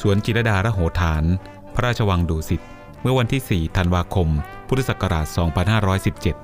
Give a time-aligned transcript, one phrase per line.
[0.00, 1.24] สวนจิรดาระโหฐาน
[1.74, 2.62] พระราชวังดุสิต
[3.02, 4.28] เมื่อวันที่ 4 ธันวาคม
[4.68, 5.26] พุทธศักราช
[6.42, 6.43] 2517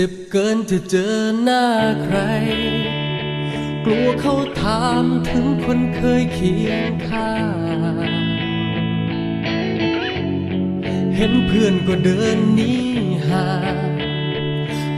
[0.00, 1.64] เจ็บเกินจะเจอหน้า
[2.04, 2.18] ใคร
[3.84, 7.34] กลัวเขาถามถึงคนเคยเคียงข้า
[8.08, 8.10] ง
[11.16, 12.74] เห็นเพื่อนก็เดินหนี
[13.28, 13.76] ห่าง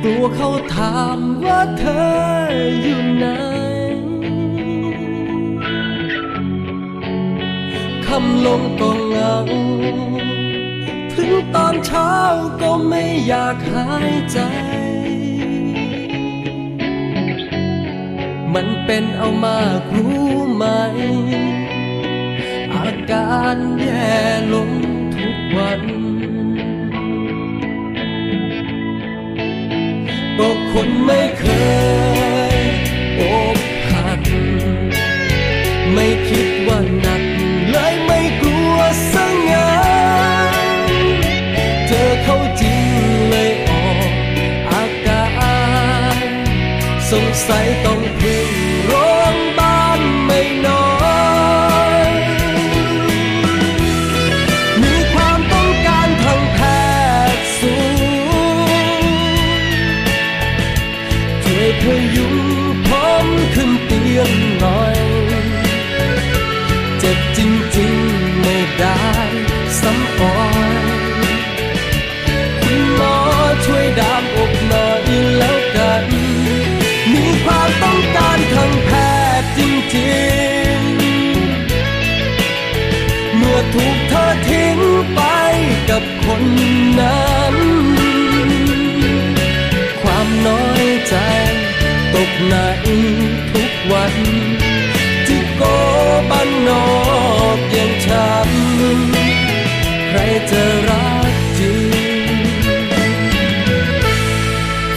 [0.02, 3.26] กลัวเขาถามว่าเธออยู่ไหน
[8.06, 9.36] คำลงก็เหงา
[11.12, 12.12] ถึงตอนเช้า
[12.62, 14.40] ก็ไม่อยากหายใจ
[18.54, 20.26] มันเป็นเอามากรู้
[20.56, 20.64] ไหม
[22.74, 24.16] อาการแย่
[24.52, 24.70] ลง
[25.14, 25.82] ทุกวัน
[30.38, 31.46] ก็คนไม่เค
[32.54, 32.56] ย
[33.20, 33.22] อ
[33.56, 33.58] ก
[33.90, 34.20] หัก
[35.94, 37.22] ไม่คิดว่าหนัก
[37.70, 38.78] เลยไม่กลัว
[39.12, 39.70] สังงา
[40.86, 40.90] น
[41.88, 42.86] เจอเขาจริง
[43.30, 44.10] เลยออก
[44.72, 45.24] อากา
[46.24, 46.26] ร
[47.10, 48.41] สงสัยต้องพึ่ง
[86.34, 86.46] คน
[87.00, 87.56] นั้น
[90.02, 91.16] ความน้อยใจ
[92.14, 92.56] ตกใน
[93.52, 94.14] ทุกวัน
[95.26, 95.62] ที่โก
[96.30, 96.86] บ้านนอ
[97.56, 98.50] กอย่างฉัน
[100.08, 100.18] ใคร
[100.50, 101.94] จะรักจริง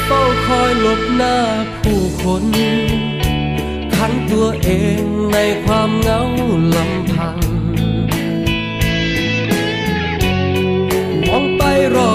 [0.06, 1.38] เฝ้าคอยหลบหน้า
[1.84, 2.46] ผู้คน
[3.96, 4.70] ขังตัวเอ
[5.02, 5.04] ง
[5.34, 6.22] ในความเหงา
[6.76, 7.15] ลำพัง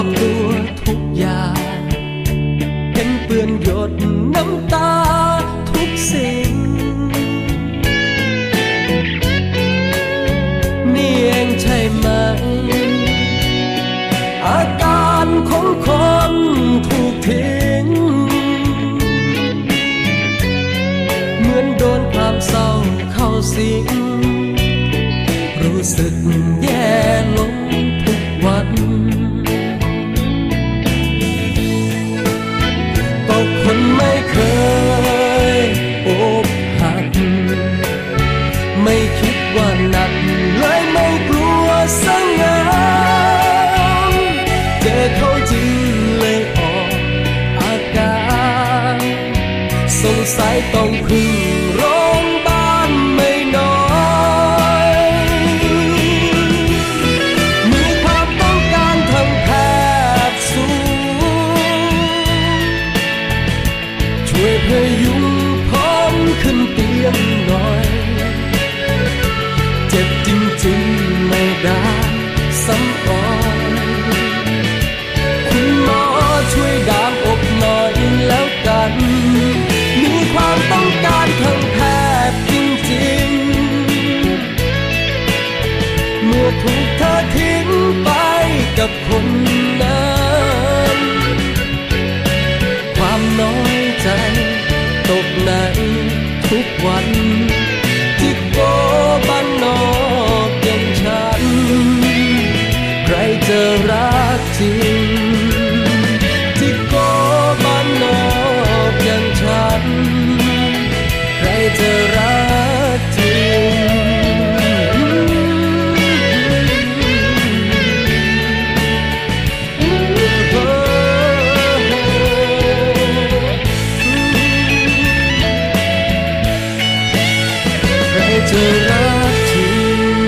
[128.49, 130.21] จะรักจริง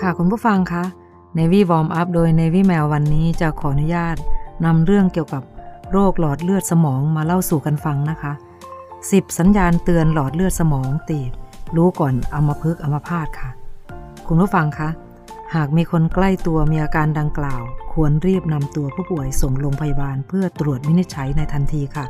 [0.00, 0.84] ค่ะคุณผู้ฟังคะ
[1.38, 4.16] Navy Warm Up โดย Navy Mail วันนี้จะขออนุญาต
[4.64, 5.42] นำเรื่องเกี่ยวกับ
[5.92, 8.32] โรคหลอดเลือดสมองมาเล่าสู่กันฟังนะคะ
[8.84, 11.32] 10 สัญญาณเตือนหลอดเลือดสมองตีบ
[11.76, 13.50] รู้ก่อนเอัมาพฤกษ์อัมาพาตค่ะ
[14.26, 14.88] คุณผู้ฟังคะ
[15.54, 17.62] หากมีคนใกล้ตัวมีอาการดังกล่าว
[17.94, 22.06] ควรรีบนำตัวผู้ป่วยส่งโรงพยาบาลเพื่อตรวจวินิจฉัยในทันทีค่ะ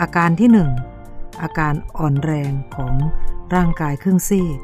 [0.00, 0.50] อาการที่
[0.94, 2.94] 1 อาการอ่อนแรงของ
[3.54, 4.58] ร่างกายครึ่งซีก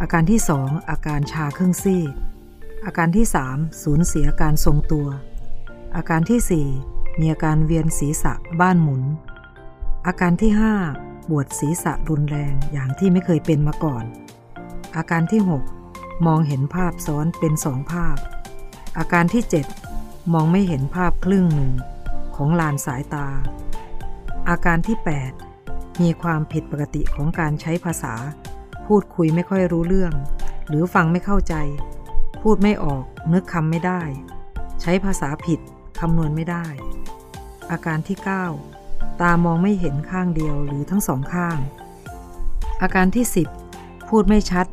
[0.00, 2.12] อาการที่ 2 อาการชาครึ่งซีก
[2.86, 5.08] อาการที่ 3 สูญเสียการทรงตัว
[5.96, 9.02] อาการที่ 4 มีอาการเวียนศีรษะบ้านหมุน
[10.06, 10.52] อาการที่
[10.90, 14.04] 5 ปวดศีรษะรุนแรงอย่างที่ไม่เคยเป็นมาก่อน
[14.96, 15.40] อาการที่
[15.82, 18.16] 6 มองเห็นภาพซ้อนเป็นสองภาพ
[18.98, 19.42] อาการที่
[19.88, 21.72] 7 มองไม่เห็นภาพครึ่งหนึ่ง
[22.36, 23.26] ของลานสายตา
[24.48, 24.96] อาการที่
[25.48, 28.14] 8 มีความผิดปกติของการใช้ภาษา
[28.86, 30.12] พูดคุยไม่ค่อยรู้เรื่อง
[30.68, 31.54] หรือฟังไม่เข้าใจ
[32.42, 34.02] พูดไม่ออกนึกคำไม่ได้
[34.80, 35.60] ใช้ภาษาผิด
[36.00, 36.66] คำนวณไม่ได้
[37.70, 38.18] อาการที่
[38.70, 41.58] 9 ตามองไม่เห็นข้างเดียวหรือทั้งสองข้าง
[42.82, 43.24] อาการที่
[43.68, 44.66] 10 พูดไม่ชัด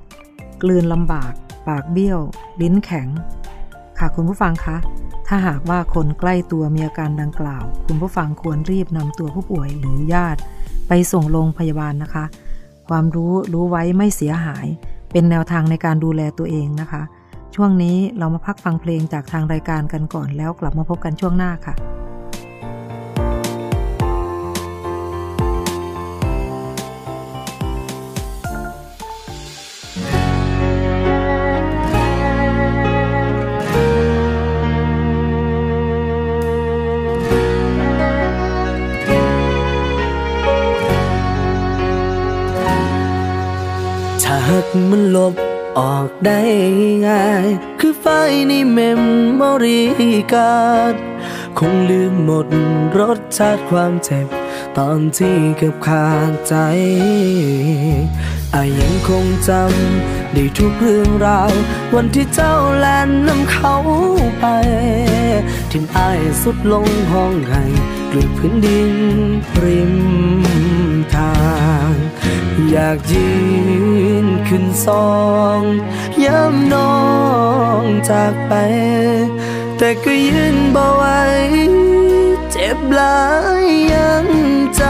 [0.63, 1.33] กลืนลำบาก
[1.67, 2.19] ปากเบี้ยว
[2.61, 3.07] ลิ้นแข็ง
[3.99, 4.77] ค่ะคุณผู้ฟังคะ
[5.27, 10.39] ถ้าหากว่าคนใกล้ตัวมีอาการดังกล่าว คุณผู้ฟังควรรีบนำตัวผู้ป่วยหรือญาติ
[10.87, 12.25] ไปส่งโรงพยาบาลนะคะ
[12.89, 14.67] ความรู้รู้ไว้ไม่เสียหาย
[15.11, 17.01] เป็นแนวทางในการดูแลตัวเองนะคะ
[17.55, 21.75] ช่วงนี้เรามาพักฟังเพลงจากทางรายการกันก่อนแล้วกลับมาพบกันช่วงหน้าค่ะ
[44.89, 45.33] มันลบ
[45.79, 46.41] ออกได้
[47.07, 47.47] ง่าย
[47.79, 48.05] คือไฟล์
[48.47, 50.95] ใน memory card
[51.59, 52.47] คงลืมหมด
[52.99, 54.27] รสชาติความเจ็บ
[54.77, 56.55] ตอนที่เกือบขาดใจ
[58.53, 61.53] อ้ายยังคงจำได้ทุกเรื่องราว
[61.95, 63.75] วันที่เจ้าแลนนำเขา
[64.39, 64.45] ไป
[65.71, 67.63] ทิ้งอ้ายทรุดลงร้องไห้
[68.11, 68.91] กลืนพื้นดิน
[69.63, 69.93] ริม
[72.71, 73.31] อยากยื
[74.25, 75.09] นขึ้นซอ
[75.59, 75.61] ง
[76.25, 76.97] ย้ำน้อ
[77.81, 78.53] งจากไป
[79.77, 81.03] แต่ก็ยืนบ่ไหว
[82.51, 83.21] เจ็บหลา
[83.63, 84.25] ยยัง
[84.79, 84.81] จ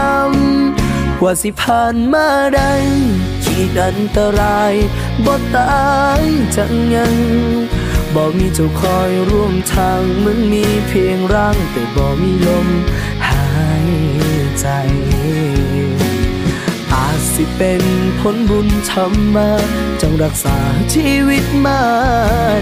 [0.58, 2.72] ำว่าสิผ่านมาได้
[3.44, 4.74] ขีดอันตราย
[5.26, 6.22] บ่ตาย
[6.56, 7.16] จังยัง
[8.14, 12.68] บ่มีเจ้าคอยร่วมทางเหมือนมีเพียงร่างแต่บ่มีลม
[13.28, 13.46] หา
[13.86, 13.90] ย
[14.60, 14.66] ใจ
[17.64, 17.86] เป็น
[18.20, 19.50] ผลบุญทำมา
[20.02, 20.58] จงรักษา
[20.94, 21.82] ชีวิตมา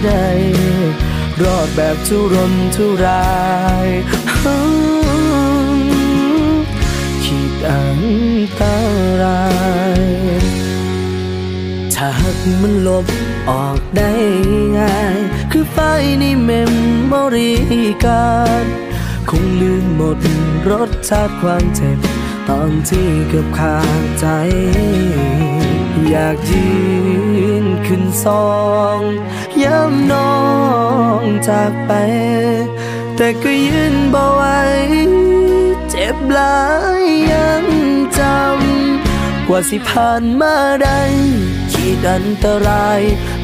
[0.06, 0.26] ได้
[1.42, 3.32] รอดแบบทุรนทุรา
[3.86, 3.88] ย
[7.24, 8.00] ขีดอัน
[8.60, 8.62] ต
[9.22, 9.46] รา
[10.00, 10.02] ย
[11.94, 13.06] ถ้าหากมันลบ
[13.50, 14.12] ออกได้
[14.78, 15.18] ง่าย
[15.52, 15.78] คือไฟ
[16.20, 16.72] ในเมม
[17.06, 17.52] โมรี
[18.04, 18.64] การ
[19.30, 20.18] คงลืมหมด
[20.70, 21.98] รสชาติความเจ็บ
[22.48, 24.26] ตอนที่เกือบขาดใจ
[26.10, 26.68] อยากยื
[27.64, 28.48] นขึ้นซอ
[28.98, 29.00] ง
[29.62, 30.36] ย้ำน้อ
[31.20, 31.92] งจากไป
[33.16, 34.42] แต่ก็ยืนบ่ไหว
[35.90, 36.58] เจ็บหลา
[37.00, 37.02] ย
[37.32, 37.64] ยัง
[38.18, 41.00] จำ กว่าสิผ่านมาได้
[41.72, 43.00] ขีดอันตราย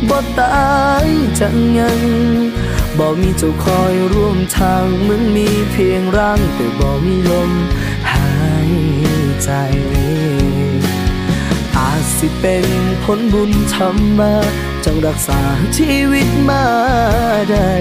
[0.08, 0.73] บ่ตา
[1.04, 1.06] ย
[1.40, 2.00] จังยัง
[2.99, 7.52] บ่มีเจ้าคอยร่วมทางเหมือนมีเพียงร่างแต่บ่มีลม
[9.44, 9.50] ใจ
[11.76, 12.66] อาจสิเป็น
[13.04, 14.34] ผลบุญทำมา
[14.84, 15.40] จังรักษา
[15.76, 16.66] ชีวิตมา
[17.50, 17.72] ได้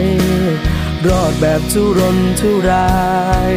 [1.05, 2.91] รอดแบบทุรนทุรา
[3.51, 3.53] ย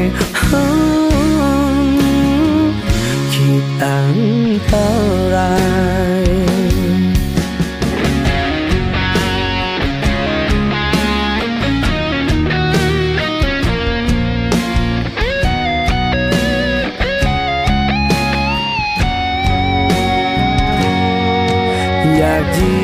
[3.35, 4.19] คิดอัน
[4.71, 4.73] ต
[5.35, 5.55] รา
[6.15, 6.16] ย
[22.17, 22.77] อยากยื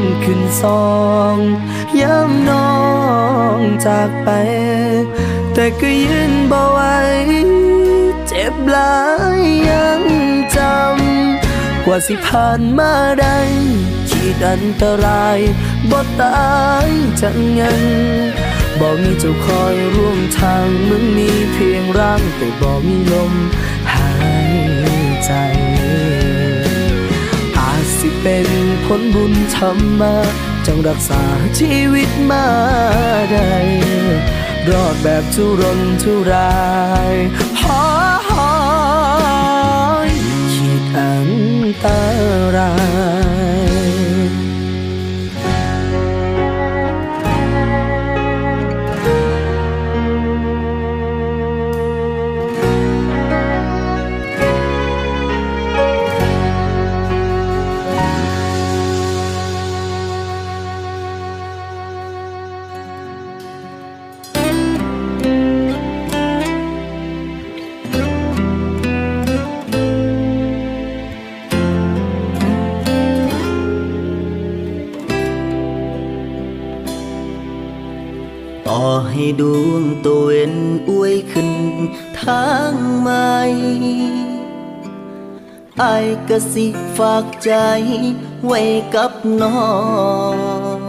[0.00, 0.88] นขึ้นซอ
[1.34, 1.36] ง
[2.00, 2.74] ย้ำน้อ
[3.56, 4.28] งจากไป
[5.54, 6.80] แต่ก็ยืนบ่ไหว
[8.28, 8.96] เจ็บหลา
[9.38, 10.02] ยยัง
[10.56, 13.38] จำ กว่าสิผ่านมาได้
[14.08, 15.38] ขีดอันตราย
[15.90, 16.50] บ่ตา
[16.86, 16.88] ย
[17.20, 17.82] จังยัง
[18.80, 23.34] บ่มีเจ้าคอยร่วมทางเหมือนมีเพียงร่างแต่บ่มีลม
[23.94, 24.12] หา
[24.50, 24.54] ย
[25.24, 25.32] ใจ
[28.28, 28.50] เป็น
[28.86, 30.14] ผลบุญทำมา
[30.66, 31.22] จังรักษา
[31.58, 32.46] ชีวิตมา
[33.32, 33.52] ได้
[34.70, 36.56] รอดแบบทุรนทุรา
[37.12, 37.14] ย
[37.60, 37.85] หอ
[86.38, 86.66] ก็สิ
[86.98, 87.52] ฝากใจ
[88.44, 88.60] ไว้
[88.94, 89.12] กับ
[89.42, 89.66] น้อ
[90.34, 90.80] ง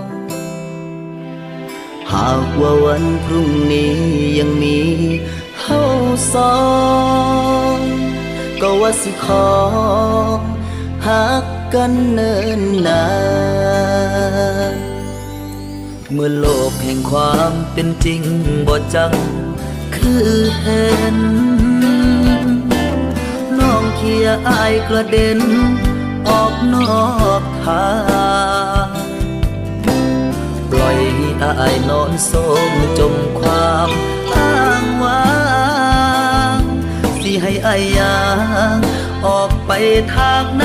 [2.14, 3.96] หากว่าวันพรุ่งนี้
[4.40, 4.80] ยังมี
[5.62, 5.82] เฮา
[6.34, 6.58] สอ
[7.76, 7.78] ง
[8.62, 9.50] ก็ว่าสิขอ
[11.08, 13.06] หักกันเนินนา
[14.74, 14.76] น
[16.12, 18.22] เมื่อโลกแห่งความเป็นจริง
[18.68, 19.14] บ่จัง
[19.96, 20.28] คือ
[20.62, 21.18] เห็น
[24.00, 25.40] เคียอายกระเด็น
[26.30, 27.06] ออกนอ
[27.42, 27.88] กทา
[28.88, 28.90] ง
[30.72, 32.32] ปล่อยให้อายนอนโศ
[32.72, 33.90] มจมความ
[34.34, 35.26] อ้างว้า
[36.58, 36.60] ง
[37.22, 38.20] สิให้อายยา
[38.76, 38.78] ง
[39.26, 39.72] ออกไป
[40.16, 40.64] ทางไหน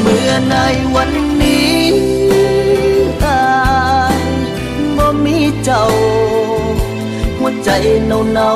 [0.00, 0.54] เมื่อใน
[0.94, 1.19] วัน
[7.72, 8.52] ใจเนาเนา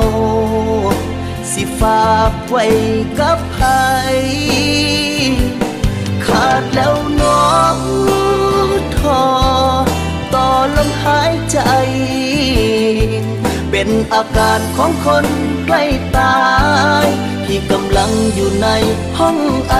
[1.52, 2.64] สิฝากไว้
[3.21, 3.68] กับใคร
[6.26, 7.78] ขาดแล้วน้อง
[8.97, 9.25] ทอ
[10.35, 11.59] ต่อลมหายใจ
[13.71, 15.26] เป็นอาการของคน
[15.66, 15.85] ใกล้
[16.16, 16.38] ตา
[17.04, 17.06] ย
[17.44, 18.68] ที่กำลังอยู่ใน
[19.18, 19.38] ห้อง
[19.71, 19.76] ไอ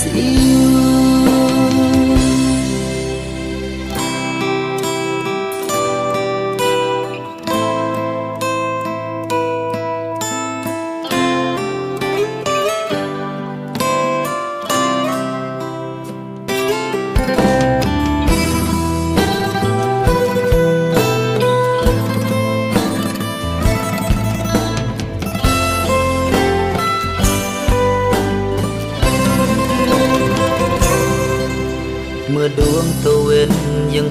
[0.00, 0.79] ซี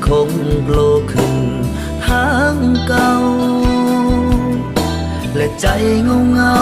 [0.10, 0.32] คง
[0.66, 0.78] โกล
[1.12, 1.36] ขึ้น
[2.08, 3.14] หางเก่า
[5.36, 5.68] และใจ
[6.04, 6.60] เงาเงา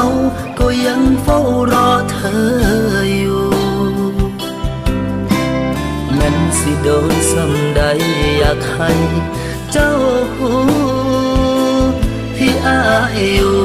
[0.59, 1.39] ก็ยังเฝ้า
[1.71, 2.45] รอเธอ
[3.15, 3.47] อยู่
[6.19, 7.81] นั่นสิโดนซ้ำใด
[8.37, 8.91] อยากให้
[9.71, 9.91] เจ้า
[10.35, 10.53] หู
[12.37, 12.81] ที่อา
[13.13, 13.59] ยอยู่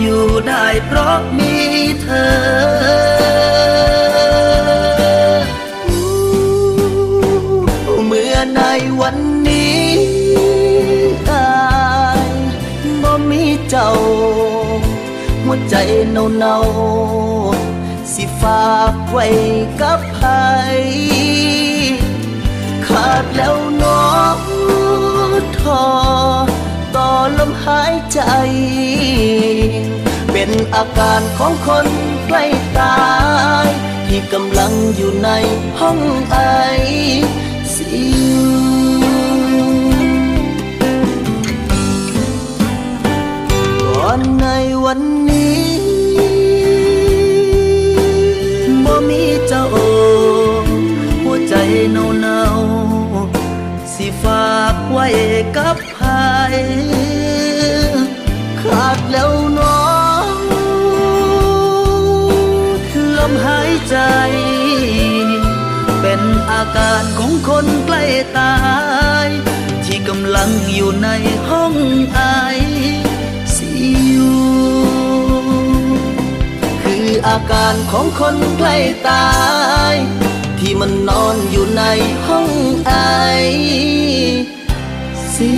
[0.00, 1.54] อยู่ได้เพราะมี
[2.02, 3.41] เธอ
[15.74, 15.80] ใจ
[16.12, 19.26] เนาเนาๆสิฝากไว้
[19.80, 20.30] กับใคร
[22.86, 24.38] ขาดแล้วน้อง
[25.58, 25.84] ทอ
[26.96, 28.20] ต่อลมหายใจ
[30.32, 31.86] เป็นอาการของคน
[32.26, 32.44] ใกล้
[32.78, 33.02] ตา
[33.66, 33.68] ย
[34.06, 35.30] ที่กำลังอยู่ใน
[35.80, 35.98] ห้อง
[36.30, 36.38] ไอ
[37.74, 38.71] ซีก่
[44.12, 44.48] อนใน
[44.84, 45.00] วัน
[45.30, 45.64] นี้
[48.84, 49.64] บ่มีเจ้า
[51.22, 51.54] หัวใจ
[51.92, 52.42] เนาเนา
[53.94, 55.06] สิฝากไว้
[55.56, 56.08] กับใคร
[58.60, 59.90] ขาดแล้วน้อ
[60.24, 60.26] ง
[63.18, 63.96] ลมหายใจ
[66.00, 68.04] เป็นอาการของคนใกล้
[68.38, 68.56] ตา
[69.26, 69.28] ย
[69.84, 71.08] ที่กำลังอยู่ใน
[71.48, 71.74] ห้อง
[72.14, 72.20] ไอ
[77.26, 78.76] ออาการของคนใกล้
[79.08, 79.28] ตา
[79.92, 79.94] ย
[80.58, 81.82] ที่มันนอนอยู่ใน
[82.26, 82.48] ห้อง
[82.86, 82.92] ไอ
[85.34, 85.50] ซี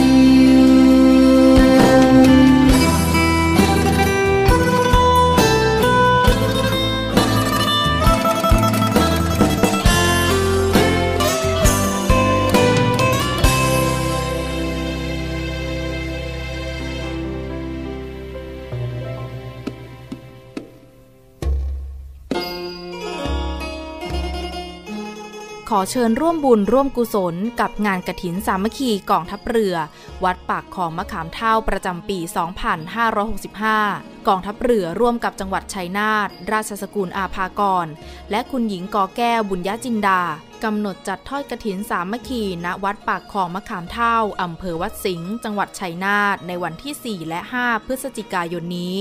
[25.76, 29.74] อเชิญร่วมบุญร่วมกุศลกับงานกระถินสามัคคีกองทัพเรือ
[30.24, 32.18] วัดปากของมะขามเท่าประจำปี
[33.42, 37.86] 2565 กองทัพเรือร่วมกับจังหวัดชัยนาทราชสกุลอาภากร
[38.30, 40.20] และคุณหญิงกอแก้วบุญญจินดา
[40.64, 48.98] กำหนดจัดทอดกระถินสามัคคีณวัดปากของมะขามเท่าอำเภอวัดสิงห์จังหวัดชัยนาทในวันที่ 4 และ 5 พฤศจิกายนนี้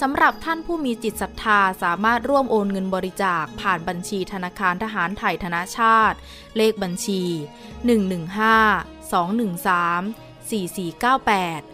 [0.00, 6.16] สำหรับท่านผู้มีจิตศรัทธาสามารถร่วมโอนเงินบริจาคผ่านบัญชีธนาคารทหารไทยธนาชาติ
[6.56, 11.73] เลขบัญชี 115 213 4498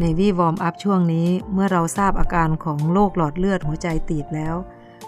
[0.00, 4.54] Navy Warm Up ช่วงนี้เมื่อเราทราบอาการของโรคหลอดเลือดหัวใจตีบแล้ว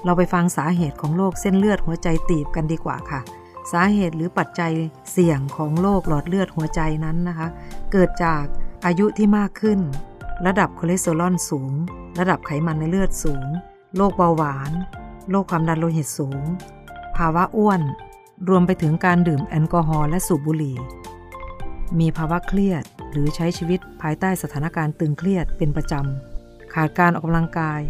[0.04, 3.20] เราไปฟังสาเหตุของโรคเส้นเลือดหัวใจตีบกันดีกว่าค่ะ
[3.72, 4.72] สาเหตุหรือปัจจัย
[5.12, 7.48] เสี่ยงของโรคหลอดเลือดหัวใจนั้นนะคะ
[7.92, 8.44] เกิดจาก
[8.86, 9.78] อายุที่มากขึ้น
[10.46, 11.72] ระดับคอเลสเตอรอลสูง
[12.18, 13.46] ระดับไขมันในเลือดสูง
[13.96, 14.70] โรคเบาหวาน
[15.30, 16.42] โรคความดันโลหิตสูง
[17.16, 17.80] ภาวะอ้วน
[18.48, 20.76] รวมไปถึงการดื่มแอลกอฮอล์และสูบบุหรี่
[21.98, 27.82] มีภาวะเครียด หรือใช้ชีวิตภายใต้สถานการณ์ตึงเครียดเป็นประจำ ขาดการออกกำลังกาย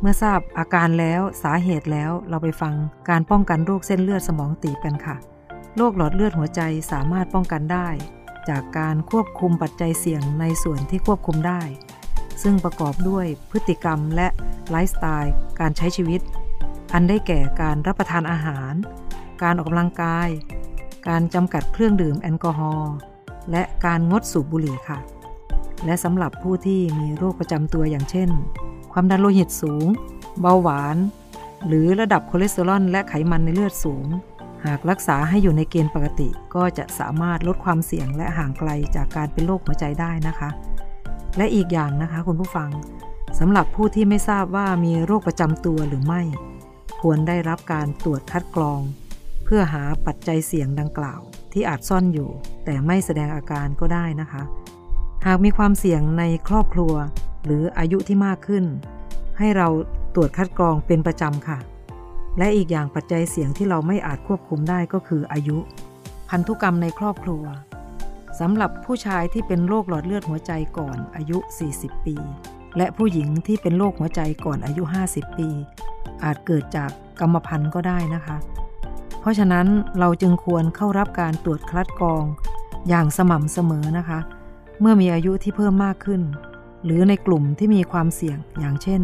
[0.00, 2.74] เมื่อทราบอาการแล้วสาเหตุแล้วเราไปฟัง
[3.08, 5.16] การป้องกันโรคเส้นเลือดสมองตีบกันค่ะ
[5.76, 6.60] โรคหลอดเลือดหัวใจ
[6.92, 7.88] สามารถป้องกันได้
[8.48, 11.62] จากการควบคุมปัจจัยเสี่ยงในส่วนที่ควบคุมได้
[12.42, 14.28] ซึ่งประกอบด้วยพฤติกรรมและ
[14.70, 16.20] ไลฟ์สไตล์ การใช้ชีวิต
[16.92, 18.72] อันได้แก่การรับประทานอาหาร
[19.42, 20.28] การออกกำลังกาย
[21.08, 22.94] การจำกัดเครื่องดื่มแอลกอฮอล์
[23.50, 24.98] และการงดสูบบุหรี่ค่ะ
[25.84, 28.28] และสำหรับผู้ที่มีโรคประจำตัวอย่างเช่น
[28.92, 29.86] ความดันโลหิตสูง
[30.40, 30.96] เบาหวาน
[31.66, 34.06] หรือระดับคอเลสเตอรอลและไขมันในเลือดสูง
[34.64, 40.50] หากรักษาให้อยู่ในเกณฑ์ปกติ ก็จะสามารถลดความเสี่ยงและห่างไกลจากการเป็นโรคหัวใจได้นะคะ
[41.36, 42.70] และอีกอย่างนะคะคุณผู้ฟัง
[43.38, 46.22] สำหรับผู้ที่ไม่ทราบว่ามีโรคประจำตัวหรือไม่
[47.00, 48.80] ควรได้รับการตรวจคัดกรอง
[49.56, 51.20] พื่อหาปัจจัยเสี่ยงดังกล่าว
[51.52, 52.30] ที่อาจซ่อนอยู่
[52.64, 54.42] แต่ไม่แสดงอาการก็ได้นะคะ
[55.26, 56.94] หากมีความเสี่ยงในครอบครัว
[57.44, 58.64] หรืออายุที่มากขึ้น
[59.38, 59.68] ให้เรา
[60.14, 61.58] ตรวจคัดกรองเป็นประจำค่ะ
[62.38, 65.58] และอีกอย่างปัจจัยเสี่ยงที่เราไม่อาจควบคุมได้ก็คืออายุ
[66.30, 67.44] พันธุกรรมในครอบครัว
[68.40, 71.38] สำหรับผู้ชายที่เป็นโรคหลอดเลือดหัวใจก่อนอายุ
[71.72, 72.16] 40 ปี
[72.76, 75.48] และผู้หญิงที่เป็นโรคหัวใจก่อนอายุ 50 ปี
[76.24, 76.90] อาจเกิดจาก
[77.20, 78.38] กรรมพันธุ์ก็ได้นะคะ
[79.24, 79.66] เพราะฉะนั้น
[79.98, 82.24] เราจึงควรเข้ารับการตรวจคัดกรอง
[82.88, 84.18] อย่างสม่ำเสมอนะคะ
[84.80, 86.22] เมื่อมีอายุที่เพิ่มมากขึ้น
[86.84, 89.02] หรือในกลุ่มที่มีความเสี่ยงอย่างเช่น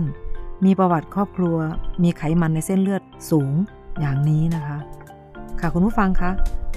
[0.65, 1.57] มีประวัติครอบครัว
[2.03, 3.53] มีไขมันในเส้นเลือดสูง
[4.01, 4.79] อย่างนี้นะคะ
[5.61, 6.31] ค่ะคุณผู้ฟังคะ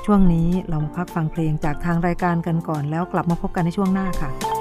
[0.06, 4.53] ช่วงนี้เรามาพักฟังเพลงจากทางรายการกันก่อนแล้วกลับมาพบกันในช่วงหน้าค่ะ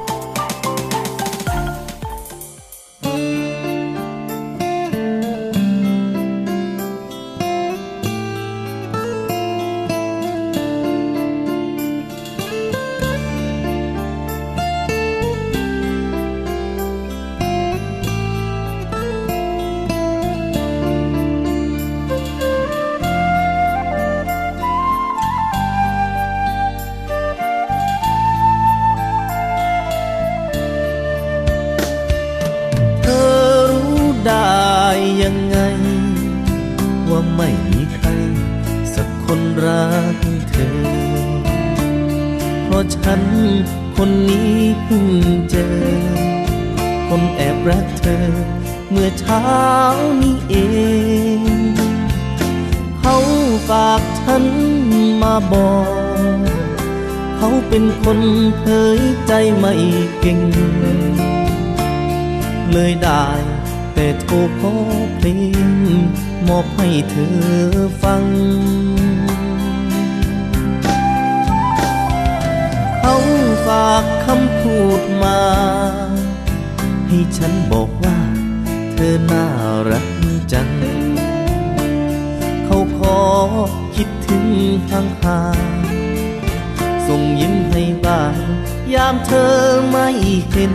[37.36, 38.08] ไม่มีใคร
[38.94, 40.16] สักคนรัก
[40.50, 40.74] เธอ
[42.64, 43.22] เพราะฉัน
[43.96, 45.06] คนนี้เพิ่ง
[45.50, 45.76] เจอ
[47.08, 48.26] คนแอบรักเธอ
[48.90, 49.46] เมื่อเช้า
[50.22, 50.56] นี้เอ
[51.38, 51.40] ง
[53.00, 53.16] เขา
[53.68, 54.44] ฝากฉัน
[55.22, 56.38] มาบอก
[57.36, 58.20] เขาเป็นคน
[58.58, 58.64] เผ
[58.98, 59.74] ยใจไม่
[60.20, 60.40] เก่ง
[62.72, 63.26] เลยได้
[63.94, 64.74] แต่โทรขอ
[65.16, 65.26] เพล
[65.66, 65.68] ง
[66.48, 67.36] มอบให้เธอ
[68.02, 68.24] ฟัง
[72.98, 73.14] เขา
[73.66, 75.40] ฝากคำพูดมา
[77.08, 78.18] ให้ฉันบอกว่า
[78.92, 79.46] เธอน่า
[79.90, 80.06] รัก
[80.52, 80.70] จัง
[82.64, 83.18] เขาขอ
[83.96, 84.46] คิดถึง
[84.90, 85.40] ทางหา
[87.06, 88.36] ส่งยิ้มให้บ้าง
[88.94, 89.54] ยามเธอ
[89.90, 90.08] ไม่
[90.50, 90.74] เห็น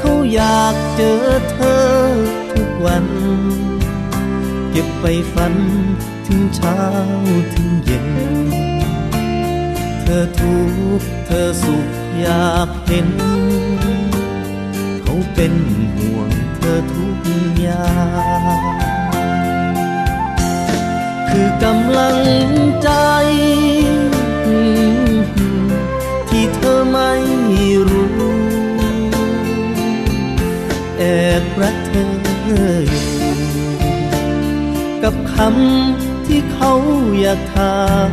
[0.00, 1.86] เขาอยากเจอเธอ
[2.52, 3.06] ทุกวัน
[4.78, 5.54] ก็บไปฝัน
[6.26, 6.80] ถึงเช้า
[7.54, 8.08] ถึงเย็น
[10.02, 10.56] เธอทุ
[11.00, 11.86] กเธอสุข
[12.20, 13.08] อยากเห็น
[15.02, 15.54] เขาเป็น
[15.96, 17.18] ห่วงเธอทุก
[17.60, 17.94] อย่า
[18.58, 18.62] ง
[21.28, 22.18] คือกำลัง
[22.82, 22.90] ใจ
[26.28, 27.12] ที่เธอไม่
[27.90, 28.10] รู้
[30.98, 31.02] แอ
[31.40, 32.06] บรักเธอ
[32.44, 33.15] อยู่
[35.38, 36.72] กับคำที่เขา
[37.20, 38.10] อยากถาม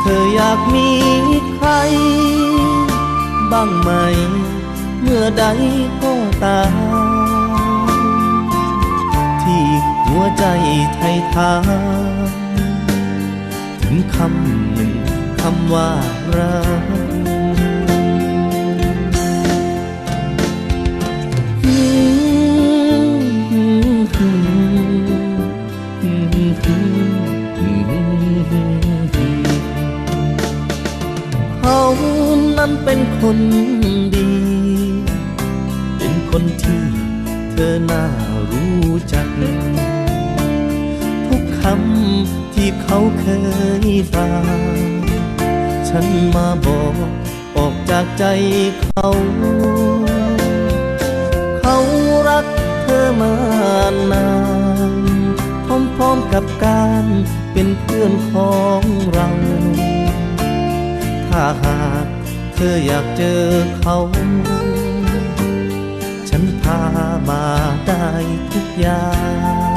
[0.00, 0.90] เธออยากมี
[1.54, 1.68] ใคร
[3.52, 3.90] บ้างไหม
[5.00, 5.44] เมื่อใด
[6.02, 6.12] ก็
[6.44, 6.72] ตาม
[9.42, 9.66] ที่
[10.06, 10.44] หัวใจ
[10.94, 11.54] ไทยทา
[12.26, 12.28] น
[13.82, 14.92] ถึงคำหนึ่ง
[15.40, 15.90] คำว่า
[16.36, 16.58] รั
[17.00, 17.01] ก
[32.64, 33.38] นั้นเป็นคน
[34.16, 34.30] ดี
[35.98, 36.84] เป็นคนที่
[37.50, 38.04] เธอน่า
[38.50, 39.28] รู้จัก
[41.26, 43.26] ทุกคำที่เขาเค
[43.84, 44.58] ยฟัง
[45.88, 46.94] ฉันมาบอก
[47.56, 48.24] ออกจากใจ
[48.80, 49.08] เขา
[51.60, 51.78] เขา
[52.28, 52.46] รัก
[52.82, 53.34] เธอมา
[54.12, 54.30] นา
[54.92, 54.94] น
[55.96, 57.04] พร้อมๆกับการ
[57.52, 59.28] เป็นเพื่อนของเรา
[61.28, 62.06] ถ้าหาก
[62.66, 63.42] ธออยากเจอ
[63.78, 63.96] เขา
[66.28, 66.80] ฉันพา
[67.28, 67.44] มา
[67.86, 68.08] ได้
[68.52, 69.72] ทุกอย่าง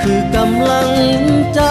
[0.00, 0.90] คือกำลัง
[1.54, 1.62] ใจ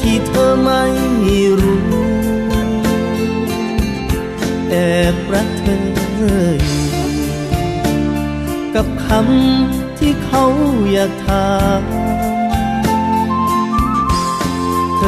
[0.00, 0.84] ที่เธอไม่
[1.60, 1.88] รู้
[4.68, 4.74] แอ
[5.14, 6.86] บรักเธออยู่
[8.74, 10.44] กับคำที่เขา
[10.92, 11.48] อยากถา
[11.80, 11.97] ม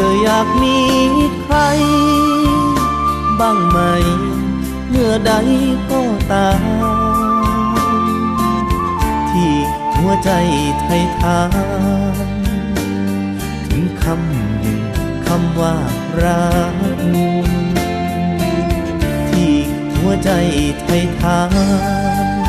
[0.07, 0.79] ออยากมี
[1.43, 1.57] ใคร
[3.41, 3.79] บ้างไหม
[4.89, 5.33] เมื่อใด
[5.91, 6.01] ก็
[6.33, 6.63] ตาม
[9.31, 9.55] ที่
[9.97, 10.31] หัวใจ
[10.81, 12.27] ไทยทาน
[13.67, 14.81] ถึงคำหนึ่ง
[15.27, 15.75] คำว่า
[16.23, 16.77] รัก
[19.31, 19.55] ที่
[19.97, 20.31] หัวใจ
[20.81, 22.40] ไทยทาน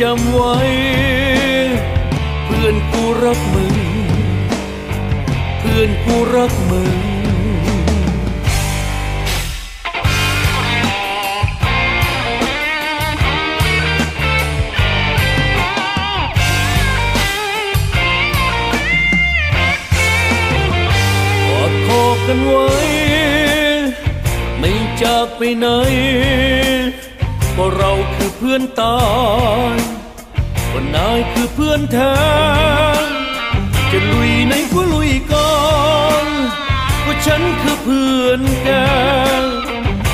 [0.00, 0.56] จำไว้
[2.44, 3.74] เพื่อนกูรักมึง
[5.58, 6.92] เพื่อนกูรักมึง
[21.50, 22.68] อดคอกันไว้
[24.58, 25.66] ไม่จากไปไหน
[27.52, 28.98] เพราะเราคือเพื่อนตา
[29.74, 29.76] ย
[30.72, 32.14] ก็นายคือเพื่อนแท้
[33.90, 35.54] จะลุยในก็ลุยก่อ
[36.24, 36.26] น
[37.04, 38.68] ก็ฉันคือเพื่อนแก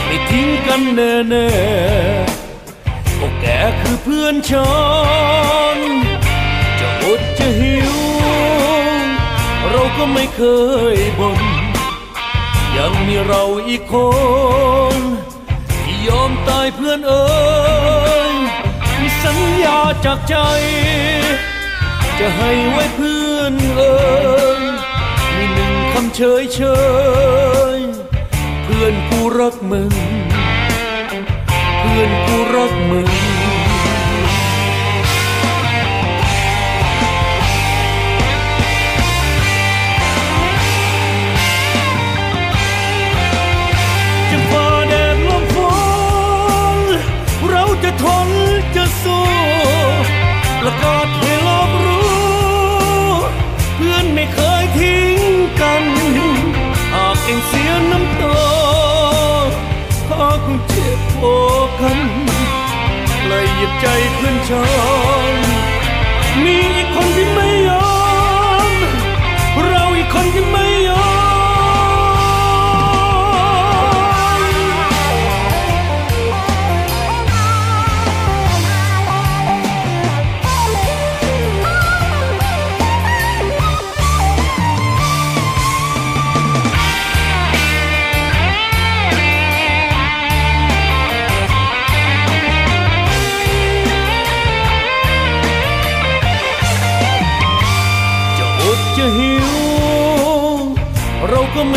[0.06, 3.46] ไม่ทิ้งกันแน่แน่ๆก็แก
[3.80, 4.70] คือเพื่อนฉั
[5.76, 5.78] น
[6.80, 7.96] จะอดจะหิว
[9.70, 10.42] เราก็ไม่เค
[10.94, 11.40] ยบน่น
[12.76, 13.94] ยังมีเราอีกค
[14.94, 14.96] น
[15.84, 17.12] ที่ยอมตายเพื่อนเอ
[20.04, 20.34] จากใจ
[22.18, 23.96] จะให้ไว้เพื่อนเอ่
[24.58, 24.62] ย
[25.36, 26.60] มีหนึ่งคำเฉยเฉ
[27.76, 27.78] ย
[28.64, 29.92] เพื่อนกูรักมึง
[31.80, 33.08] เพื่อนกูรักมึง
[63.58, 64.62] ยหยิบใจเพื่อนฉั
[65.44, 65.47] น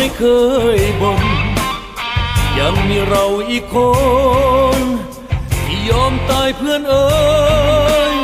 [0.04, 0.26] ไม่เค
[0.78, 1.22] ยบน่น
[2.58, 3.76] ยังมีเราอีกค
[4.78, 4.80] น
[5.66, 7.06] ที่ยอมตายเพื่อนเอ่
[8.12, 8.14] ย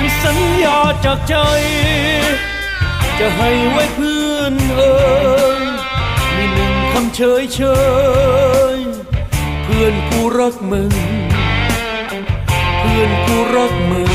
[0.00, 1.34] มีสัญญาจากใจ
[3.18, 4.96] จะให้ไว้เพื่อนเอ่
[5.60, 5.62] ย
[6.36, 7.60] มีหนึ่งคำเฉยเฉ
[8.76, 8.78] ย
[9.64, 10.92] เพื่อนกูรักมึง
[12.78, 14.10] เพื่อนกูรักมึง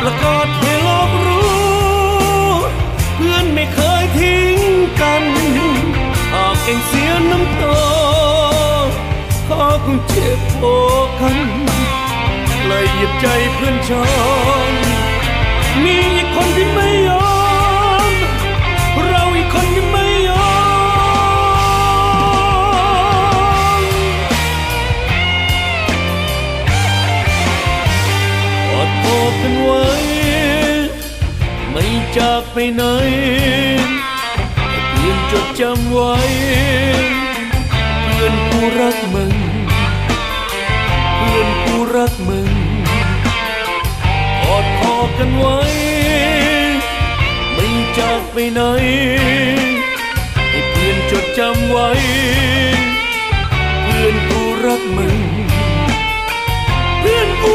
[0.00, 1.50] ประกาศให้โลกรู้
[3.16, 4.58] เพื่อนไม่เคยทิ้ง
[5.00, 5.24] กัน
[6.32, 7.80] หากเองเสียน้ำตา
[9.48, 10.64] ขอคงเจ็บโอ
[11.20, 11.36] กัน
[12.66, 14.04] เลยหยิบใจเพื่อนชอ
[14.70, 14.72] น
[15.84, 17.19] มีอีกคนที่ไม่ยอม
[29.30, 29.86] อดคอกันไว้
[31.70, 31.84] ไม่
[32.16, 32.82] จากไปไหน
[34.90, 36.14] เพื่อนจดจำไว้
[38.04, 39.34] เพื่อนกูรักมึง
[41.16, 42.50] เพื่อนกูรักมึง
[44.42, 45.58] กอดคอกันไว้
[47.54, 48.60] ไม่จากไปไหน
[50.50, 51.88] ให้เพื่อนจดจำไว้
[53.84, 55.18] เพื่อนกูรักมึง
[57.00, 57.54] เพื่อนกู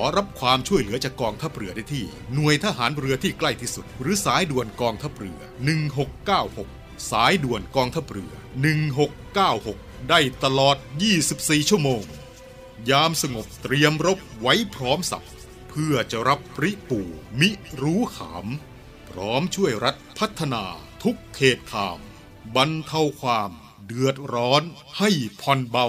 [0.00, 5.40] อรับความช่วยเหลือจากกองทัพเรือได้ที่ หน่วยทหารเรือที่ใกล้ที่สุด หรือสายด่วนกองทัพเรือ
[6.20, 8.32] 1696 สายด่วนกองทัพเรือ
[9.00, 10.76] 1696 ได้ตลอด
[11.22, 12.02] 24 ชั่วโมง
[12.90, 15.26] ยามสงบเตรียมรบไว้พร้อมสับ
[15.68, 17.00] เพื่อจะรับปริปู
[17.40, 17.50] มิ
[17.80, 18.46] รู้ขาม
[19.10, 20.64] พร้อมช่วยรัฐพัฒนา
[21.02, 21.98] ทุกเขตขาม
[22.56, 23.50] บรรเทาความ
[23.86, 24.62] เดือดร้อน
[24.98, 25.88] ให้ผ่อนเบา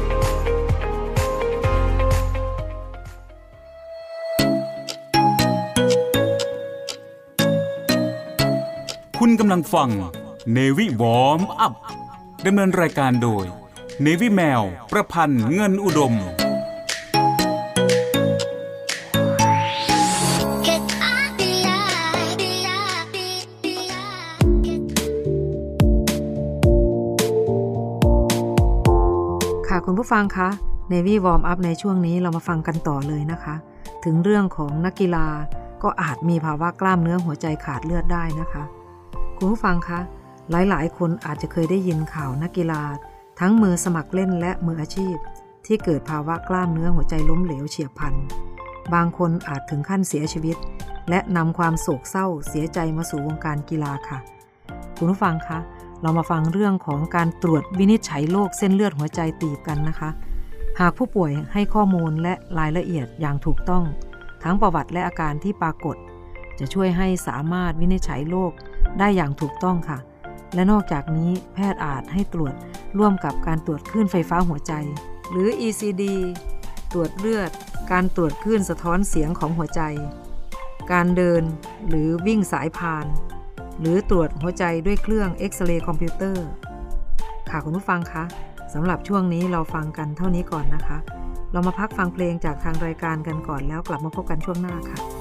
[9.31, 9.89] คุณกำลังฟัง
[10.53, 11.73] เนวิวอมอัพ
[12.45, 13.45] ดำเนินรายการโดย
[14.01, 16.13] เนวิแมว ประพันธ์เงินอุดม
[29.67, 30.49] ค่ะคุณผู้ฟังคะ
[30.91, 33.55] Navy Warm Up ในช่วงนี้เรามาฟังกันต่อเลยนะคะ
[34.03, 35.27] ถึงเรื่องของนักกีฬา
[35.83, 38.65] ก็อาจมีภาวะกล้ามเนื้อหัวใจขาดเลือดได้นะคะ
[39.43, 39.99] คุณผู้ฟังคะ
[40.51, 42.83] หลายๆ คนอาจจะเคยได้ยินข่าวนักกีฬา
[43.39, 45.15] ทั้งมือสมัครเล่นและมืออาชีพ
[45.65, 48.13] ที่เกิดภาวะกล้ามเนื้อหัวใจล้มเหลวเฉียบพลัน
[48.93, 50.57] บางคนอาจถึงขั้นเสียชีวิต
[51.09, 54.17] และนำความโศกเศร้าเสียใจมาสู่วงการกีฬาค่ะ
[54.97, 55.59] คุณผู้ฟังคะ
[56.01, 60.09] เรามาฟังเรื่องของการตรวจวินิจฉัยโรคเส้นเลือดหัวใจตีบกันนะคะ
[60.79, 63.83] หากผู้ป่วยให้ข้อมูลและรายละเอียดอย่างถูกต้อง
[64.43, 65.95] ทั้งประวัติและอาการที่ปรากฏ
[66.59, 68.53] จะช่วยให้สามารถวินิจฉัยโรค
[68.99, 69.99] ได้อย่างถูกต้องค่ะ
[70.53, 72.53] และนอกจากนี้แพทย์อาจให้ตรวจ
[72.97, 74.73] ร่วมกับการตรวจคลื่นไฟฟ้าหัวใจ
[75.31, 76.03] หรือ ECD
[76.91, 77.51] ตรวจเลือด
[77.91, 79.81] การตรวจคลื่นสะท้อนเสียงของหัวใจ
[80.91, 81.43] การเดิน
[81.87, 83.05] หรือวิ่งสายพาน
[83.79, 86.45] หรือตรวจหัวใจด้วยเครื่องเอ็กซเรย์คอมพิวเตอร์
[87.49, 88.23] ค่ะคุณผู้ฟังคะ
[88.73, 90.97] สำหรับช่วงนี้เราฟังกันเท่านี้ก่อนนะคะ
[91.51, 95.20] เรามาพักฟังเพลงจากทางรายการกันก่อนแล้วกลับมาพบกันช่วงหน้าค่ะ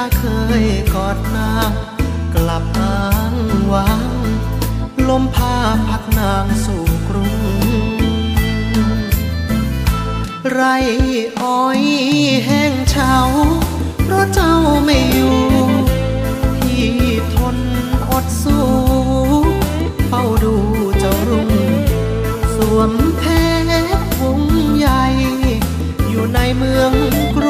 [0.00, 0.24] าเค
[0.62, 1.72] ยกอดนาง
[2.34, 3.00] กลับอ้า
[3.32, 3.34] ง
[3.72, 4.02] วาง
[5.08, 5.56] ลมพา
[5.88, 7.34] พักนางสู่กรุง
[10.50, 10.62] ไร
[11.42, 11.80] อ้อย
[12.46, 13.16] แห้งเฉา
[14.04, 15.38] เพราะเจ้าไม่อยู่
[16.58, 16.88] ที่
[17.34, 17.58] ทน
[18.10, 18.66] อดสู้
[20.06, 20.54] เฝ้าดู
[20.98, 21.50] เจ้ารุ่ง
[22.54, 23.30] สวมแพร
[24.20, 24.40] วง
[24.78, 25.04] ใหญ่
[26.08, 26.92] อยู่ในเมือง
[27.36, 27.49] กรุ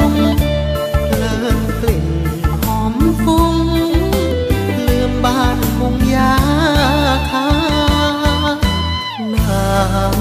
[9.99, 10.15] าว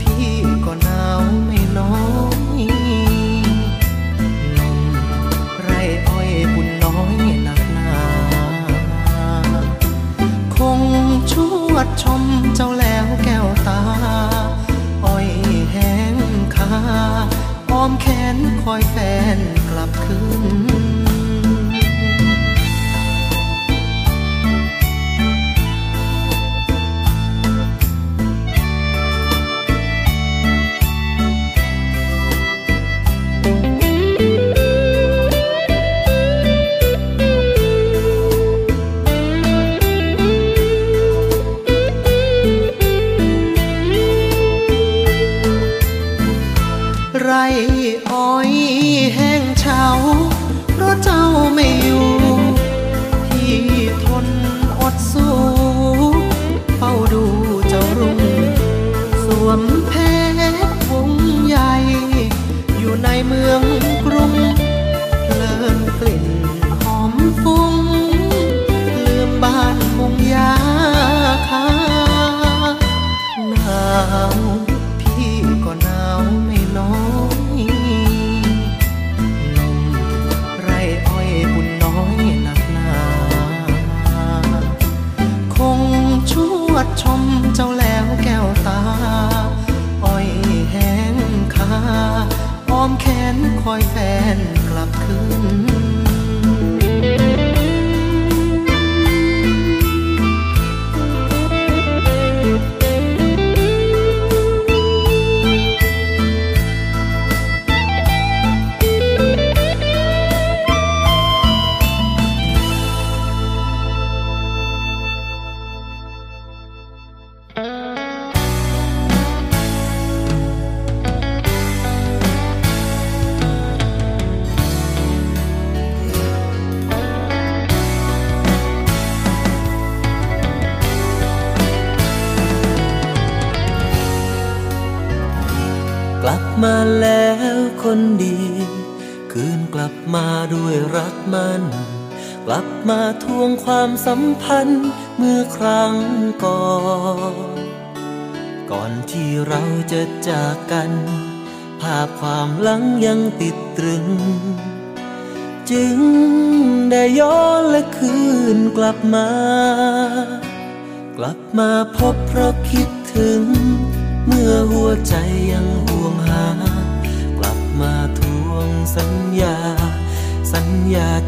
[0.00, 0.32] พี่
[0.64, 1.94] ก็หนาวไม่น้อ
[2.60, 2.62] ย
[4.56, 4.78] นม
[5.62, 5.70] ไร
[6.08, 7.92] อ้อยบุญน้อยหนักหนา
[10.54, 10.80] คง
[11.32, 11.34] ช
[11.72, 12.22] วดชม
[12.54, 13.80] เจ้าแล้วแก้วตา
[15.04, 15.28] อ้อย
[15.72, 16.16] แห้ง
[16.54, 16.72] คา
[17.70, 18.96] อ้อมแขนคอยแฟ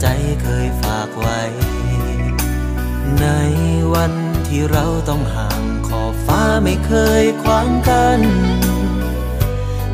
[0.05, 1.41] ใจเคยฝากไว้
[3.21, 3.27] ใน
[3.95, 4.13] วัน
[4.49, 6.93] ที่เราต้องห่างขอบฟ้าไม่เค
[7.23, 8.21] ยขวางกัน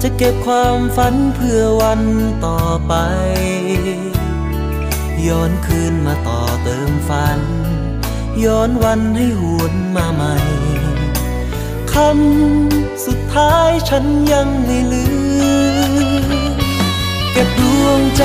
[0.03, 2.03] จะเก็บความฝันเพื่อวัน
[2.47, 2.95] ต่อไป
[5.27, 7.41] ย้อนคืนมาต่อเติมฝัน
[8.45, 10.37] ย้อนวันให้หวนมาใหม่
[11.93, 15.07] คำสุดท้ายฉันยังไม่ลื
[15.91, 16.41] ม
[17.33, 18.25] เก็บดวงใจ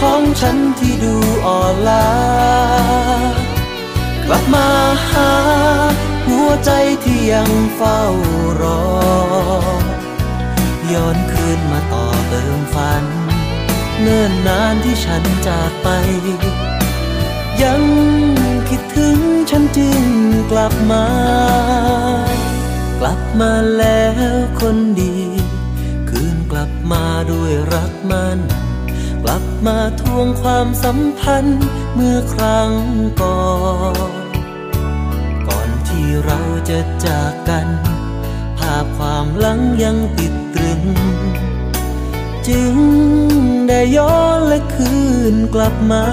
[0.00, 1.14] ของฉันที่ดู
[1.46, 2.08] อ่อนล้า
[4.26, 4.68] กลับมา
[5.10, 5.32] หา
[6.26, 6.70] หัวใจ
[7.04, 8.00] ที่ยังเฝ้า
[8.60, 8.82] รอ
[10.92, 13.04] ย้อนคืนมาต่อเติมฝัน
[14.00, 15.88] เนิ่นนานที่ฉันจากไป
[17.62, 17.82] ยัง
[18.68, 19.18] คิดถึง
[19.50, 20.02] ฉันจึง
[20.50, 21.06] กลับมา
[23.00, 25.16] กลับมาแล้วคนดี
[26.10, 28.38] คืนกลับมาด้วยรักมัน
[29.24, 31.62] กลับมาทวงความสัมพันธ์
[31.94, 32.72] เมื่อครั้ง
[33.22, 33.44] ก่อ
[33.94, 34.20] น
[35.48, 37.68] ก่อนที่เราจะจากกัน
[38.58, 40.82] ภาพความหลังยังติดตรึง
[42.48, 42.74] จึง
[43.68, 44.94] ได้ย้อนและคื
[45.32, 46.04] นกลับมา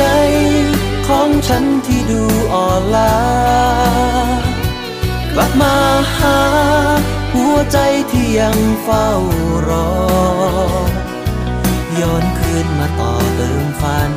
[0.00, 2.22] เก็บดวงฉันที่ดู
[2.52, 3.16] อ่อนล้า
[5.34, 5.76] กลับมา
[6.16, 6.38] หา
[7.34, 7.78] หัวใจ
[8.10, 9.08] ที่ยังเฝ้า
[9.68, 9.90] รอ
[12.00, 14.10] ย้อนคืนมาต่อเติมฝัน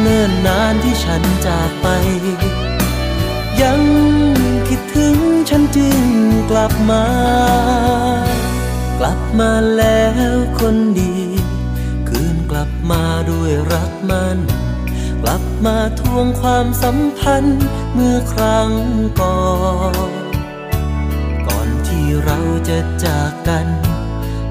[0.00, 1.86] เนิ่นนานที่ฉันจากไป
[3.62, 3.80] ยัง
[4.68, 5.16] คิดถึง
[5.50, 6.02] ฉันจึง
[6.50, 7.06] กลับมา
[8.98, 10.02] กลับมาแล้
[10.34, 11.14] วคนดี
[12.08, 14.38] คืนกลับมาด้วยรักมัน
[15.22, 17.62] กลับมาทวงความสัมพันธ์
[17.94, 18.70] เมื่อครั้ง
[19.20, 19.40] ก่อ
[20.08, 20.10] น
[21.48, 23.66] ก่อนที่เราจะจากกัน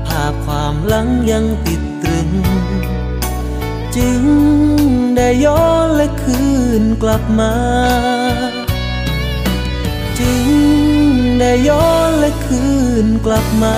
[0.08, 2.30] ภาพความหลังยังติดตรึง
[3.96, 4.22] จึง
[5.18, 6.44] ได้ย้อนและคื
[6.82, 7.54] นกลับมา
[10.20, 10.46] จึง
[11.40, 12.66] ได้ย้อนและคื
[13.04, 13.78] นกลับมา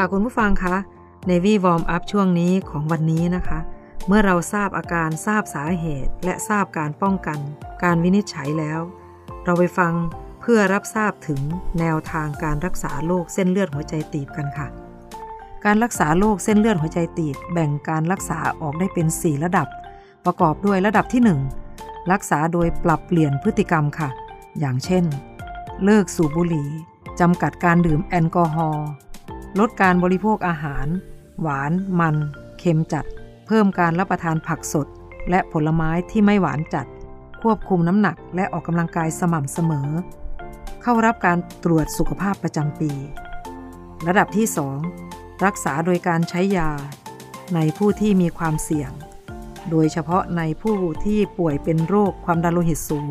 [0.00, 0.76] ค่ะคุณผู้ฟังคะ
[1.30, 3.58] Navy Warm Up ช่วงนี้ของวันนี้นะคะ
[4.06, 7.38] เมื่อเราทราบอาการทราบสาเหตุ และทราบการป้องกัน
[7.82, 8.80] การวินิจฉัยแล้ว
[9.44, 9.92] เราไปฟัง
[10.40, 11.40] เพื่อรับทราบถึง
[11.80, 14.68] แนวทางการรักษาโรคเส้นเลือดหัวใจตีบกันค่ะ
[15.64, 19.68] การรักษาโรคเส้นเลือดหัวใจตีบ แบ่งการรักษาออกได้เป็น 4 ระดับ
[20.24, 21.22] ประกอบด้วยระดับที่
[21.66, 24.08] 1 รักษาโดยปรับเปลี่ยนพฤติกรรมค่ะ
[24.58, 25.04] อย่างเช่น
[25.84, 26.68] เลิกสูบบุหรี่
[27.20, 28.88] จำกัดการดื่มแอลกอฮอล์
[29.58, 30.86] ลดการบริโภคอาหาร
[31.40, 32.16] หวาน มัน
[32.58, 33.04] เค็มจัด
[33.46, 34.86] เพิ่มการรับประทานผักสด
[35.30, 36.86] และผลไม้ที่ไม่หวานจัด
[37.42, 39.88] ควบคุมน้ำหนักและออกกำลังกายสม่ำเสมอ
[40.82, 42.92] เข้ารับการตรวจสุขภาพประจำปี
[44.06, 44.46] ระดับที่
[44.94, 46.70] 2 รักษาโดยการใช้ยา
[47.54, 48.90] ในผู้ที่มีความเสี่ยง
[49.70, 53.10] โดยเฉพาะในผู้ที่ป่วยเป็นโรคความดันโลหิตสูง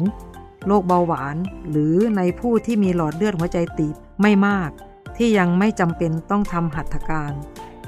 [0.67, 1.35] โรคเบาหวาน
[1.69, 4.71] หรือในผู้ที่มีหลอดเลือดหัวใจตีบไม่มาก
[5.17, 7.31] ที่ยังไม่จำเป็นต้องทำหัตถการ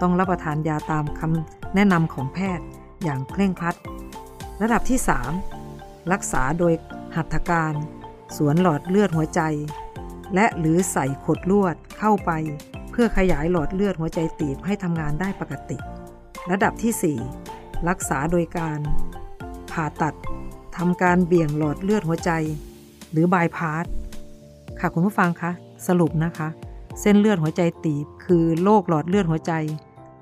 [0.01, 2.65] ต้องรับประทานยาตามคำแนะนำของแพทย์
[3.03, 3.75] อย่างเคร่งครัด
[4.61, 4.99] ระดับที่
[5.55, 6.73] 3 รักษาโดย
[7.15, 7.73] หัตถการ
[8.37, 9.41] สวนหลอดเลือดหัวใจ
[10.35, 12.31] และหรือใส่ขดลวดเข้าไป
[12.91, 15.77] เพื่อขยายหลอดเลือดหัวใจตีบให้ทำงานได้ปกติ
[16.51, 18.79] ระดับที่ 4 รักษาโดยการ
[19.71, 20.15] ผ่าตัด
[20.77, 22.31] ทำการเบี่ยงหลอดเลือดหัวใจ
[23.11, 23.85] หรือบายพาส
[24.79, 25.51] ค่ะคุณผู้ฟังคะ
[25.87, 26.47] สรุปนะคะ
[27.01, 29.53] เส้นเลือดหัวใจตีบ คือโรคหลอดเลือดหัวใจ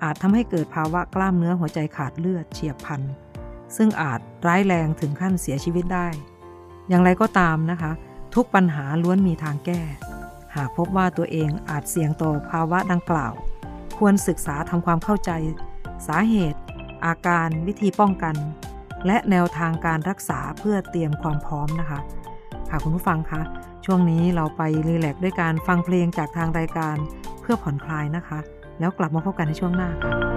[0.04, 3.02] อาจทำให้เกิดภาวะกล้ามเนื้อหัวใจขาดเลือดเฉียบพลัน
[3.76, 6.08] ซึ่งอาจร้ายแรงถึงขั้นเสียชีวิตได้
[6.90, 7.92] อย่างไรก็ตามนะคะ
[8.36, 9.82] ทุกปัญหาล้วนมีทางแก้
[10.56, 13.34] หากพบว่าตัวเองอาจเสี่ยงต่อภาวะดังกล่าว
[13.98, 15.32] ควรศึกษาทำความเข้าใจ
[16.08, 16.60] สาเหตุ
[17.06, 18.36] อาการวิธีป้องกัน
[19.06, 22.00] และแนวทางการรักษาเพื่อเตรียมความพร้อมนะคะ
[22.70, 23.42] ค่ะคุณผู้ฟังคะ
[23.86, 26.98] ช่วงนี้เราไปรีแลกซ์ด้วยการฟังเพลงจากทางรายการ
[27.42, 28.40] เพื่อผ่อนคลายนะคะ
[28.80, 30.36] แล้วกลับมาพบกันในช่วงหน้าค่ะ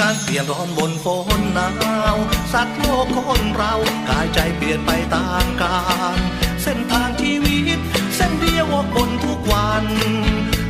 [0.00, 1.06] การเปลี่ยนร้อนบนฝ
[1.38, 1.70] นหนา
[2.14, 2.16] ว
[2.52, 3.74] สัตว์โลกคนเรา
[4.08, 5.80] กายใจเปลี่ยนไปตามกา
[6.16, 6.18] ล
[6.62, 7.78] เส้นทางชีวิต
[8.16, 9.84] เส้นเดียววกบนทุกวัน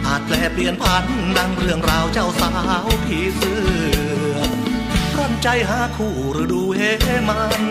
[0.07, 1.05] อาจแปลเปลี่ยนผัน
[1.39, 2.53] ดังเรื่องราวเจ้าสา
[2.87, 3.59] วผีเสื้
[4.35, 4.39] อ
[5.17, 6.81] ร่อนใจหาคู่ฤดูเฮ
[7.29, 7.63] มัน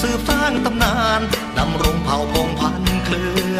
[0.00, 1.20] สืบสร้างตำนาน
[1.58, 3.58] ดำรงเผ่าพงพันเครือ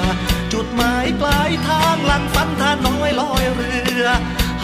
[0.52, 4.04] จุดหมายปลายทางหลังฝันท่าน้อยลอยเรือ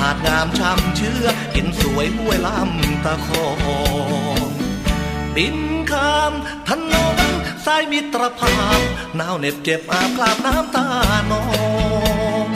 [0.06, 3.46] าดงามช่ำเชื่อเห็นสวยห้วยลำตะคอ
[4.48, 4.50] ง
[5.36, 5.56] บิน
[5.90, 6.32] ข้าม
[6.68, 7.18] ถนน
[7.64, 8.80] สายมิตรภาพ
[9.16, 10.86] หนาวเหน็บเจ็บอาบกลาบน้ำตา
[11.30, 11.44] นอ
[12.46, 12.48] ง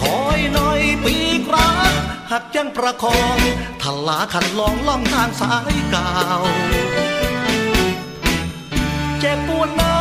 [0.18, 1.92] อยหน่อยปีกรัก
[2.30, 3.38] หักยังประคอง
[3.82, 6.12] ทลาขันลองล่องทางสายเก่า
[9.20, 9.99] เจ็บปวดนัก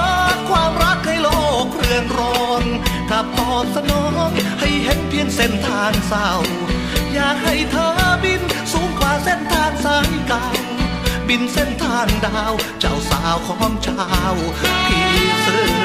[0.49, 1.29] ความรักให้โล
[1.65, 2.63] กเรือนร้อน
[3.09, 6.29] ถ้าตอบสนองให้เห็นเพียงเส้นทางเศร้า
[7.13, 7.89] อยากให้เธอ
[8.23, 8.41] บิน
[8.71, 10.45] สูงกว่าเส้นทางสายเก่า
[11.27, 14.05] บินเส้นทางดาว เจ้าสาวของเจ้า
[14.59, 15.09] พี่
[15.41, 15.78] เสือ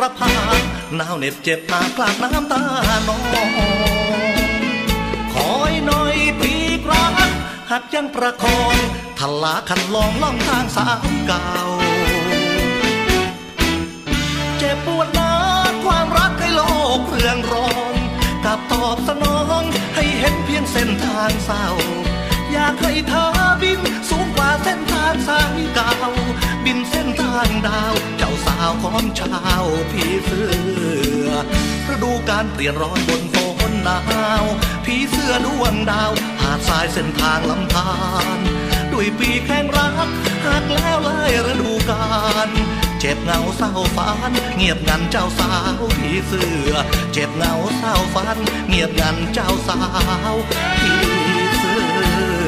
[0.00, 0.32] รภา
[0.96, 2.62] หนาวเหน็บเจ็บหากลากน้ำตา
[3.08, 3.20] นอง
[5.34, 6.52] คอยหน่อยปี
[6.84, 7.32] กรัก
[7.70, 8.74] หักยังประคอง
[9.18, 11.50] ทลาคันลองล่องทางสาวเก่า
[14.58, 15.32] เจ็บปวดนั
[15.70, 16.62] กความรักให้โล
[16.98, 17.96] กเรืองร้อน
[18.44, 19.62] กับตอบสนอง
[19.94, 21.66] ให้เห็นเพียงเส้นทางเศร้า
[22.52, 23.26] อยากให้เธอ
[23.62, 23.80] บิน
[24.10, 25.92] สูงกว่าเส้นทางสายเก่า
[26.64, 30.46] บินเส้นทางดาว เจ้าสาวของชาวผีเสื้
[31.26, 31.28] อ
[31.90, 33.36] ฤดูการเปลี่ยนร้อนบนฝ
[33.70, 34.00] นหนา
[34.42, 34.44] ว
[34.84, 37.90] ผีเสื้อดวงดาว หาดทรายเส้นทางลำธา
[38.36, 38.38] ร
[38.92, 39.92] ด้วยปีแห่งรัก
[40.44, 42.06] หากแล้วเลยฤดูกา
[42.48, 42.50] ล
[43.00, 46.72] เจ็บเหงาเศร้าฝัน เงียบงันเจ้าสาวผีเสื้อ
[47.12, 48.38] เจ็บเหงาเศร้าฝัน
[48.68, 49.78] เงียบงันเจ้าสา
[50.32, 50.34] ว
[50.80, 51.17] ผี
[51.98, 52.47] เ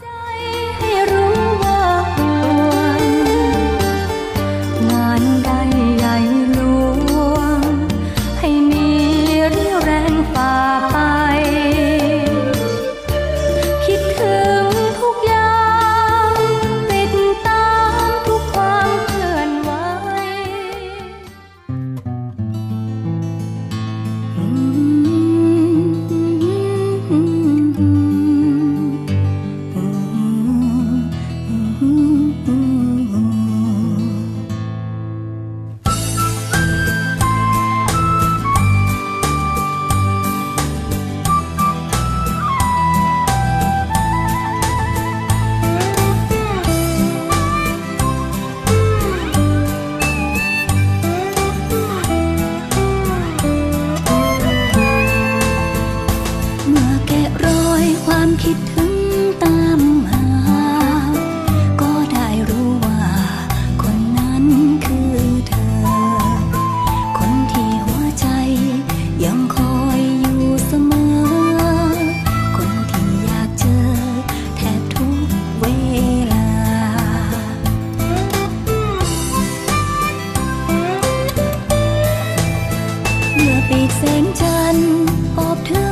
[83.73, 84.91] ปีกแสงจันทร์
[85.37, 85.90] อบเธอ